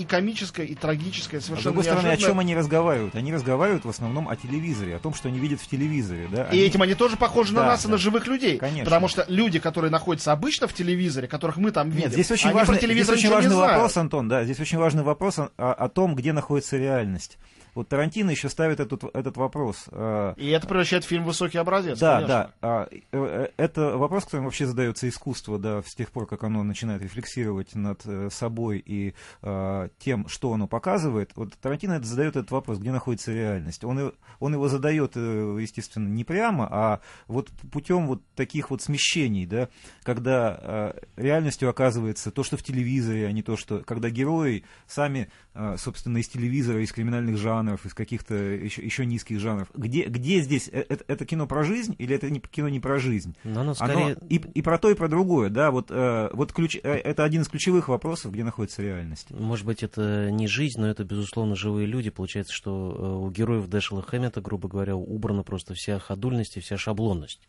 [0.00, 2.28] и комическое, и трагическое, А с совершенно другой стороны, о неожиданно.
[2.32, 3.14] чем они разговаривают?
[3.14, 6.28] Они разговаривают в основном о телевизоре, о том, что они видят в телевизоре.
[6.32, 6.44] Да?
[6.44, 7.92] И Они- этим они тоже похожи на Да, нас и да.
[7.92, 8.58] на живых людей.
[8.58, 8.84] Конечно.
[8.84, 12.48] Потому что люди, которые находятся обычно в телевизоре, которых мы там видим, Нет, здесь очень
[12.48, 13.72] они важный, про телевизор здесь очень важный знают.
[13.74, 17.38] вопрос, Антон, да, здесь очень важный вопрос о, о том, где находится реальность.
[17.74, 19.84] Вот Тарантино еще ставит этот, этот вопрос.
[19.90, 21.98] э, И это превращает фильм в высокий образец.
[21.98, 22.28] да, конечно.
[22.28, 22.50] да.
[22.62, 26.62] А, э, э, это вопрос, которым вообще задается искусство, да, с тех пор, как оно
[26.62, 28.02] начинает рефлексировать над
[28.32, 29.14] собой и
[29.98, 31.32] тем, что оно показывает.
[31.36, 33.84] Вот Тарантино это задает этот вопрос, где находится реальность.
[33.84, 39.46] Он, его- он его задает, естественно, не прямо, а вот путем вот таких вот смещений,
[39.46, 39.68] да,
[40.02, 43.80] когда реальностью оказывается то, что в телевизоре, а не то, что...
[43.80, 45.30] Когда герои сами,
[45.76, 49.68] собственно, из телевизора, из криминальных жанров, из каких-то еще, еще низких жанров.
[49.74, 50.68] Где, где здесь?
[50.72, 53.36] э, Это, это кино про жизнь или это не, кино не про жизнь?
[53.44, 54.16] Но оно Оно скорее...
[54.28, 57.42] и, и про то, и про другое, да, вот, э, вот ключ, э, это один
[57.42, 59.30] из ключевых вопросов, где находится реальность.
[59.30, 62.10] Может быть, это не жизнь, но это, безусловно, живые люди.
[62.10, 66.76] Получается, что э, у героев Дэшела Хэммета, грубо говоря, убрана просто вся ходульность и вся
[66.76, 67.40] шаблонность.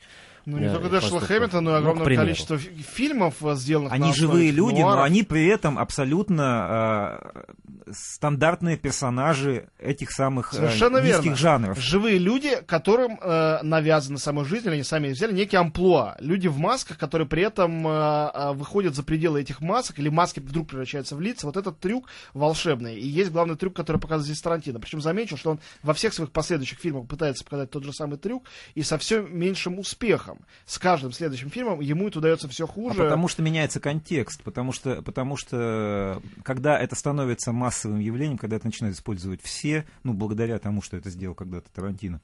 [0.46, 1.20] Ну, не только Дэшла.
[1.20, 2.26] Хэмилтона, но и Ну, огромное примеру.
[2.26, 5.04] количество фи- фильмов, э, сделанных на Они основе живые люди, но нуаров.
[5.06, 11.36] они при этом абсолютно э, стандартные персонажи этих самых э, Совершенно низких верно.
[11.38, 11.80] жанров.
[11.80, 16.16] Живые люди, которым э, навязаны самой жизнью, или они сами взяли некий амплуа.
[16.20, 17.92] Люди в масках, которые при этом э,
[18.34, 21.46] э, выходят за пределы этих масок, или маски вдруг превращаются в лица.
[21.48, 22.96] Вот этот трюк волшебный.
[22.98, 24.80] И есть главный трюк, который показывает здесь Тарантино.
[24.80, 28.46] Причем замечу, что он во всех своих последующих фильмах пытается показать тот же самый трюк,
[28.76, 30.31] и со все меньшим успехом.
[30.65, 32.98] С каждым следующим фильмом ему это удается все А хуже.
[32.98, 38.65] потому что меняется контекст, потому что, потому что когда это становится массовым явлением, когда это
[38.65, 42.22] начинают использовать все, ну, благодаря тому, что это сделал когда-то Тарантино,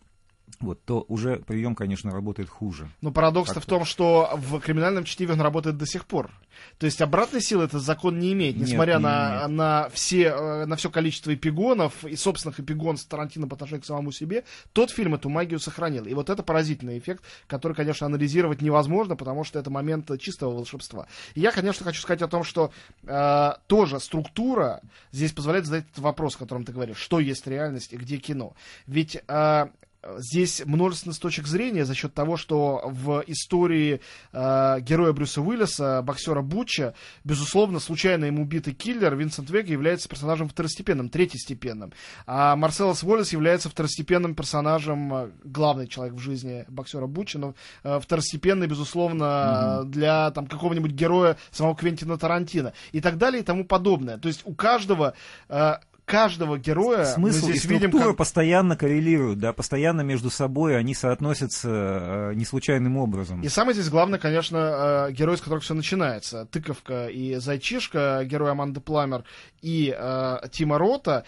[0.60, 2.90] вот, то уже прием, конечно, работает хуже.
[3.02, 6.32] Но парадокс-то в том, что в криминальном чтиве он работает до сих пор.
[6.80, 9.50] То есть обратной силы этот закон не имеет, Нет, несмотря не на, имеет.
[9.52, 13.86] на, все, э, на все количество эпигонов и собственных эпигон с Тарантино по отношению к
[13.86, 16.06] самому себе, тот фильм эту магию сохранил.
[16.06, 21.08] И вот это поразительный эффект, который, конечно, анализировать невозможно, потому что это момент чистого волшебства.
[21.36, 22.72] И я, конечно, хочу сказать о том, что
[23.04, 24.82] э, тоже структура
[25.12, 28.56] здесь позволяет задать этот вопрос, о котором ты говоришь, что есть реальность и где кино.
[28.88, 29.68] Ведь э,
[30.18, 36.42] здесь множественность точек зрения за счет того, что в истории э, героя Брюса Уиллиса, боксера
[36.42, 36.94] Бутча,
[37.24, 41.94] безусловно, случайно им убитый киллер Винсент Вега является персонажем второстепенным, третьестепенным.
[42.26, 48.00] А Марселос Уоллес является второстепенным персонажем, э, главный человек в жизни боксера Бутча, но э,
[48.00, 52.74] второстепенный, безусловно, для там, какого-нибудь героя самого Квентина Тарантино.
[52.92, 54.18] И так далее и тому подобное.
[54.18, 55.14] То есть у каждого...
[55.50, 55.76] э,
[56.08, 60.78] каждого героя Смысл мы и здесь видим структура как постоянно коррелируют, да, постоянно между собой
[60.78, 63.42] они соотносятся э, не случайным образом.
[63.42, 66.46] И самое здесь главное, конечно, э, герой, с которого все начинается.
[66.46, 69.26] Тыковка и Зайчишка, герой Аманды Пламер
[69.62, 71.26] и э, Тима Рота.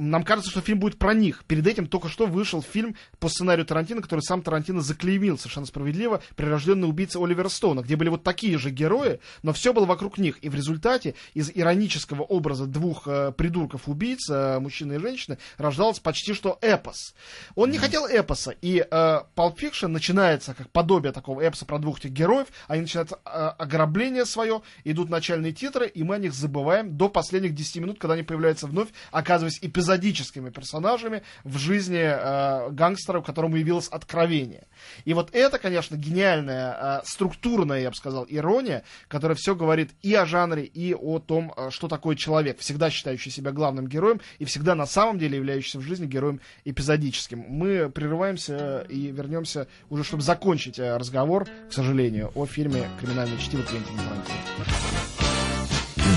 [0.00, 1.44] Нам кажется, что фильм будет про них.
[1.44, 6.22] Перед этим только что вышел фильм по сценарию Тарантино, который сам Тарантино заклеймил совершенно справедливо,
[6.36, 10.38] «Прирожденный убийца Оливера Стоуна», где были вот такие же герои, но все было вокруг них.
[10.38, 16.32] И в результате из иронического образа двух э, придурков-убийц, э, мужчины и женщины, рождался почти
[16.32, 17.14] что эпос.
[17.54, 21.98] Он не хотел эпоса, и э, Pulp Fiction начинается как подобие такого эпоса про двух
[21.98, 26.96] этих героев, они начинают э, ограбление свое, идут начальные титры, и мы о них забываем
[26.96, 29.58] до последних 10 минут, когда они появляются вновь, оказываясь
[29.90, 34.66] эпизодическими персонажами в жизни э, гангстера, которому явилось откровение.
[35.04, 40.14] И вот это, конечно, гениальная, э, структурная, я бы сказал, ирония, которая все говорит и
[40.14, 44.44] о жанре, и о том, э, что такое человек, всегда считающий себя главным героем, и
[44.44, 47.44] всегда на самом деле являющийся в жизни героем эпизодическим.
[47.48, 53.62] Мы прерываемся и вернемся уже, чтобы закончить э, разговор, к сожалению, о фильме «Криминальное чтиво»
[53.62, 54.89] Квентина Тарантино.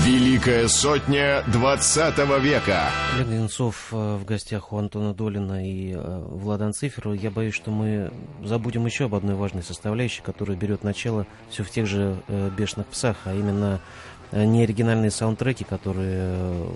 [0.04, 2.90] Великая сотня 20 века.
[3.16, 7.14] Олег Ленцов э, в гостях у Антона Долина и э, Влада Анциферова.
[7.14, 8.10] Я боюсь, что мы
[8.42, 12.86] забудем еще об одной важной составляющей, которая берет начало все в тех же э, «Бешеных
[12.86, 13.80] псах», а именно
[14.32, 16.68] неоригинальные саундтреки, которые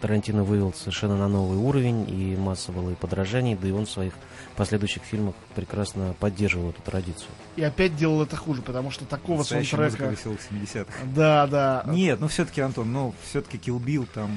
[0.00, 4.12] Тарантино вывел совершенно на новый уровень и массового и подражаний, да и он в своих
[4.56, 7.28] последующих фильмах прекрасно поддерживал эту традицию.
[7.56, 10.10] И опять делал это хуже, потому что такого Настоящая саундтрека...
[10.10, 10.92] веселых 70-х.
[11.14, 11.84] Да, да.
[11.86, 14.30] Нет, ну все-таки, Антон, ну все-таки Kill Bill там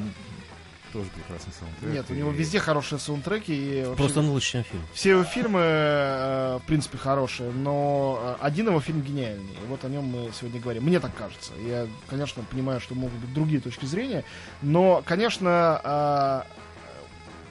[0.92, 1.94] тоже прекрасный саундтрек.
[1.94, 3.54] Нет, у И- него везде хорошие саундтреки.
[3.54, 4.82] И вообще Просто он лучше, чем фильм.
[4.94, 9.54] Все его фильмы, э, в принципе, хорошие, но э, один его фильм гениальный.
[9.54, 10.84] И вот о нем мы сегодня говорим.
[10.86, 11.52] Мне так кажется.
[11.64, 14.24] Я, конечно, понимаю, что могут быть другие точки зрения,
[14.64, 16.42] но, конечно, э,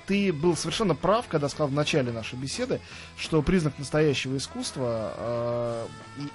[0.08, 2.80] ты был совершенно прав, когда сказал в начале нашей беседы,
[3.18, 5.86] что признак настоящего искусства э,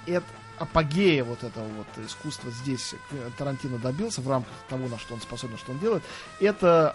[0.06, 0.26] и это
[0.58, 2.94] апогея вот этого вот искусства здесь
[3.36, 6.04] Тарантино добился в рамках того, на что он способен, что он делает,
[6.40, 6.94] это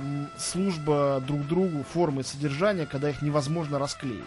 [0.00, 4.22] э, служба друг другу, формы и содержания, когда их невозможно расклеить.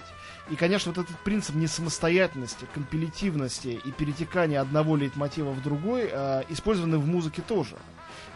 [0.49, 6.97] И, конечно, вот этот принцип несамостоятельности, компилятивности и перетекания одного лейтмотива в другой э, использованы
[6.97, 7.77] в музыке тоже.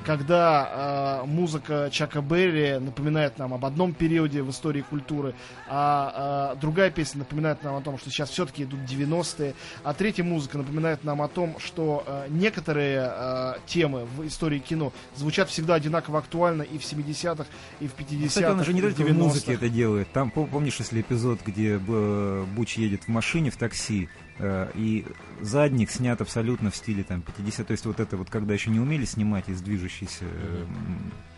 [0.04, 5.34] Когда э, музыка Чака Берри напоминает нам об одном периоде в истории культуры,
[5.68, 10.24] а э, другая песня напоминает нам о том, что сейчас все-таки идут 90-е, а третья
[10.24, 15.76] музыка напоминает нам о том, что э, некоторые э, темы в истории кино звучат всегда
[15.76, 17.46] одинаково актуально и в 70-х,
[17.80, 19.14] и в 50-х, Кстати, он же не только в 90-х.
[19.14, 20.12] музыке это делает.
[20.12, 25.06] Там, пом- помнишь, если эпизод, где э, Буч едет в машине, в такси, э, и
[25.42, 28.80] задник снят абсолютно в стиле там 50 то есть вот это вот, когда еще не
[28.80, 30.26] умели снимать из движущейся,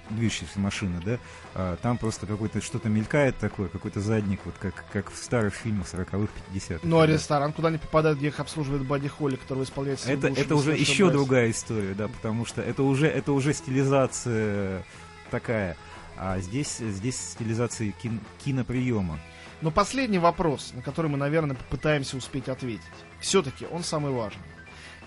[0.09, 1.17] движущейся машины, да,
[1.53, 5.87] а там просто какой-то что-то мелькает такое, какой-то задник, вот как, как в старых фильмах
[5.87, 6.79] 40-х, 50-х.
[6.83, 10.55] Ну, а ресторан, куда они попадают, где их обслуживает Бадди Холли, который исполняет это, это
[10.55, 11.13] уже еще байс.
[11.13, 14.83] другая история, да, потому что это уже, это уже стилизация
[15.29, 15.75] такая.
[16.19, 19.19] А здесь, здесь стилизация кин- киноприема.
[19.61, 22.81] Но последний вопрос, на который мы, наверное, попытаемся успеть ответить.
[23.19, 24.41] Все-таки он самый важный.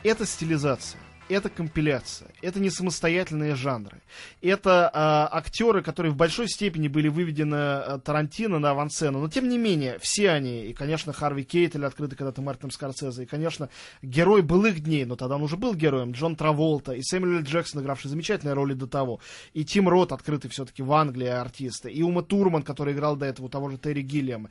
[0.03, 1.01] Это стилизация.
[1.31, 4.03] Это компиляция, это не самостоятельные жанры.
[4.43, 9.21] Это а, актеры, которые в большой степени были выведены а, Тарантино на авансцену.
[9.21, 13.27] Но тем не менее, все они, и, конечно, Харви Кейтель, открытый когда-то Мартином Скорсезе, и,
[13.27, 13.69] конечно,
[14.03, 17.43] герой былых дней, но тогда он уже был героем, Джон Траволта, и Сэмюэл.
[17.43, 19.21] Джексон, игравший замечательные роли до того,
[19.55, 23.49] и Тим Рот, открытый все-таки в Англии артист, и Ума Турман, который играл до этого
[23.49, 24.51] того же Терри Гиллиама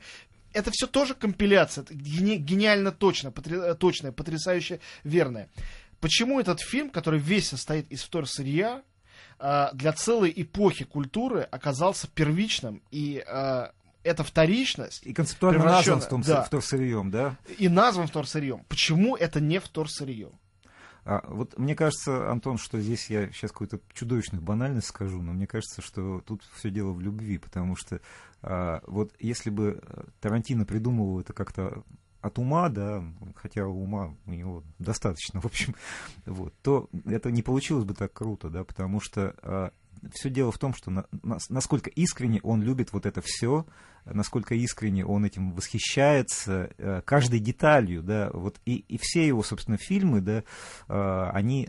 [0.52, 5.48] это все тоже компиляция, это гени- гениально точно, потри- э, точная, потрясающе верная.
[6.00, 8.82] Почему этот фильм, который весь состоит из вторсырья,
[9.38, 13.66] э, для целой эпохи культуры оказался первичным, и э,
[14.02, 16.42] эта вторичность И концептуально назван том, да.
[16.42, 17.36] в том сырьем, да?
[17.58, 18.64] и назван вторсырьем.
[18.68, 20.30] Почему это не вторсырье?
[21.04, 25.46] А, вот мне кажется, Антон, что здесь я сейчас какую-то чудовищную банальность скажу, но мне
[25.46, 28.00] кажется, что тут все дело в любви, потому что
[28.42, 29.82] а, вот если бы
[30.20, 31.82] Тарантино придумывал это как-то
[32.20, 33.02] от ума, да,
[33.34, 35.74] хотя ума у него достаточно, в общем,
[36.26, 39.72] вот, то это не получилось бы так круто, да, потому что
[40.12, 43.66] все дело в том, что на- нас- насколько искренне он любит вот это все,
[44.04, 49.76] насколько искренне он этим восхищается, э, каждой деталью, да, вот и, и все его, собственно,
[49.76, 50.42] фильмы, да,
[50.88, 51.68] э, они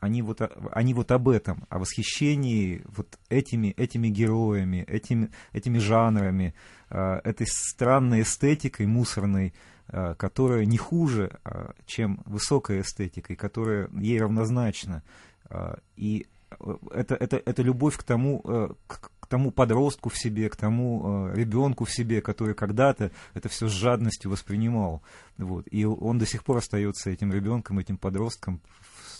[0.00, 0.40] они вот,
[0.72, 6.54] они вот об этом, о восхищении вот этими, этими героями, этими, этими жанрами,
[6.88, 9.52] э, этой странной эстетикой мусорной,
[9.88, 15.02] э, которая не хуже, э, чем высокая эстетика, и которая ей равнозначна.
[15.50, 16.26] Э, И
[16.92, 18.40] это, это, это любовь к тому,
[18.88, 23.68] к, к тому подростку в себе, к тому ребенку в себе, который когда-то это все
[23.68, 25.00] с жадностью воспринимал.
[25.38, 25.68] Вот.
[25.70, 28.60] И он до сих пор остается этим ребенком, этим подростком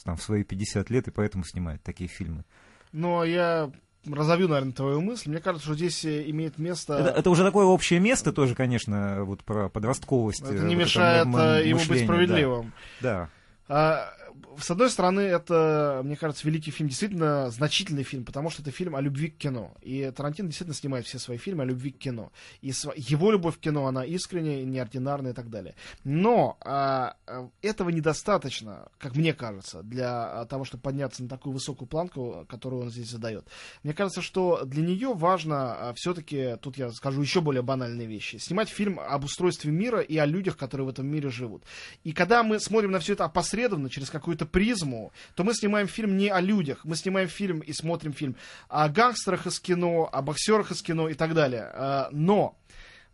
[0.04, 2.44] там, в свои 50 лет, и поэтому снимает такие фильмы.
[2.92, 3.70] Но я
[4.06, 5.30] разовью, наверное, твою мысль.
[5.30, 6.94] Мне кажется, что здесь э, имеет место...
[6.94, 10.42] Это, это уже такое общее место тоже, конечно, вот про подростковость.
[10.42, 12.14] Это э, не вот мешает м- э, ему быть мышление, да.
[12.14, 12.72] справедливым.
[13.00, 13.28] Да.
[13.68, 14.12] А,
[14.58, 18.96] с одной стороны, это, мне кажется, великий фильм, действительно значительный фильм, потому что это фильм
[18.96, 19.74] о любви к кино.
[19.82, 22.32] И Тарантино действительно снимает все свои фильмы о любви к кино.
[22.60, 25.74] И его любовь к кино, она искренняя, неординарная и так далее.
[26.04, 31.52] Но а, а, этого недостаточно, как мне кажется, для а, того, чтобы подняться на такую
[31.52, 33.46] высокую планку, которую он здесь задает.
[33.82, 38.68] Мне кажется, что для нее важно все-таки, тут я скажу еще более банальные вещи, снимать
[38.68, 41.64] фильм об устройстве мира и о людях, которые в этом мире живут.
[42.04, 46.16] И когда мы смотрим на все это опосредованно, через какую-то призму, то мы снимаем фильм
[46.16, 48.36] не о людях, мы снимаем фильм и смотрим фильм
[48.68, 51.68] о гангстерах из кино, о боксерах из кино и так далее.
[51.72, 52.56] А, Но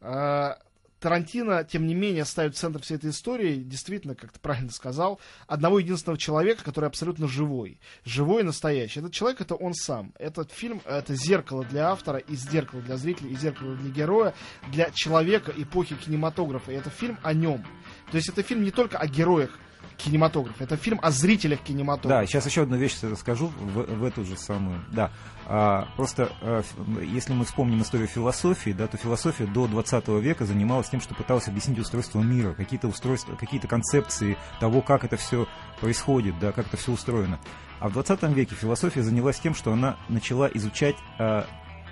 [0.01, 0.59] а,
[1.01, 5.21] Тарантино, тем не менее, ставит в центр всей этой истории, действительно, как ты правильно сказал,
[5.47, 7.79] одного единственного человека, который абсолютно живой.
[8.05, 9.01] Живой, настоящий.
[9.01, 10.13] Этот человек— это он сам.
[10.19, 14.35] Этот фильм— это зеркало для автора, и зеркало для зрителя, и зеркало для героя,
[14.71, 16.73] для человека эпохи кинематографа.
[16.73, 17.65] И это фильм о нем.
[18.11, 19.59] То есть это фильм не только о героях
[19.97, 22.21] кинематографа, это фильм о зрителях кинематографа.
[22.23, 24.85] Да, сейчас еще одну вещь скажу в, в эту же самую.
[24.93, 25.11] Да,
[25.47, 26.63] а, просто а,
[27.03, 31.49] если мы вспомним историю философии, да, то философия до 20 века занималась тем, что пыталась
[31.49, 35.47] объяснить устройство мира, какие-то устройства, какие-то концепции того, как это все
[35.81, 37.39] происходит, да, как это все устроено.
[37.79, 41.47] А в 20 веке философия занялась тем, что она начала изучать, а,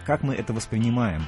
[0.06, 1.24] как мы это воспринимаем.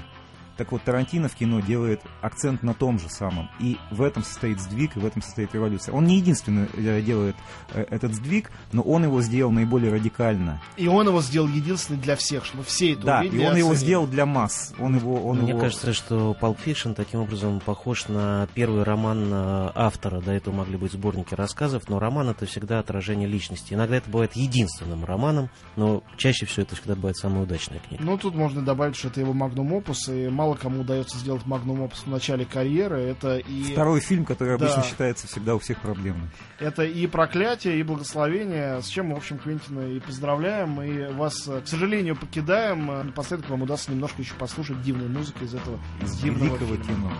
[0.56, 3.50] Так вот, Тарантино в кино делает акцент на том же самом.
[3.60, 5.94] И в этом состоит сдвиг, и в этом состоит революция.
[5.94, 7.36] Он не единственный э, делает
[7.72, 10.60] э, этот сдвиг, но он его сделал наиболее радикально.
[10.76, 14.06] И он его сделал единственный для всех, чтобы все это Да, и он его сделал
[14.06, 14.74] для масс.
[14.78, 15.60] Он его, он Мне его...
[15.60, 20.20] кажется, что Pulp Fiction таким образом похож на первый роман э, автора.
[20.20, 23.74] До этого могли быть сборники рассказов, но роман это всегда отражение личности.
[23.74, 28.02] Иногда это бывает единственным романом, но чаще всего это всегда бывает самая удачная книга.
[28.02, 31.44] Ну, тут можно добавить, что это его магнум опус, и мало мало кому удается сделать
[31.46, 33.00] магнум опус в начале карьеры.
[33.00, 33.72] Это и...
[33.72, 34.64] Второй фильм, который Да.
[34.66, 36.30] обычно считается всегда у всех проблемным.
[36.60, 41.60] Это и проклятие, и благословение, с чем в общем, Квентина и поздравляем, и вас, э,
[41.62, 42.90] к сожалению, покидаем.
[42.90, 46.84] Э, Напоследок вам удастся немножко еще послушать дивной музыки из этого Из дивного великого фильма.
[47.10, 47.12] кино.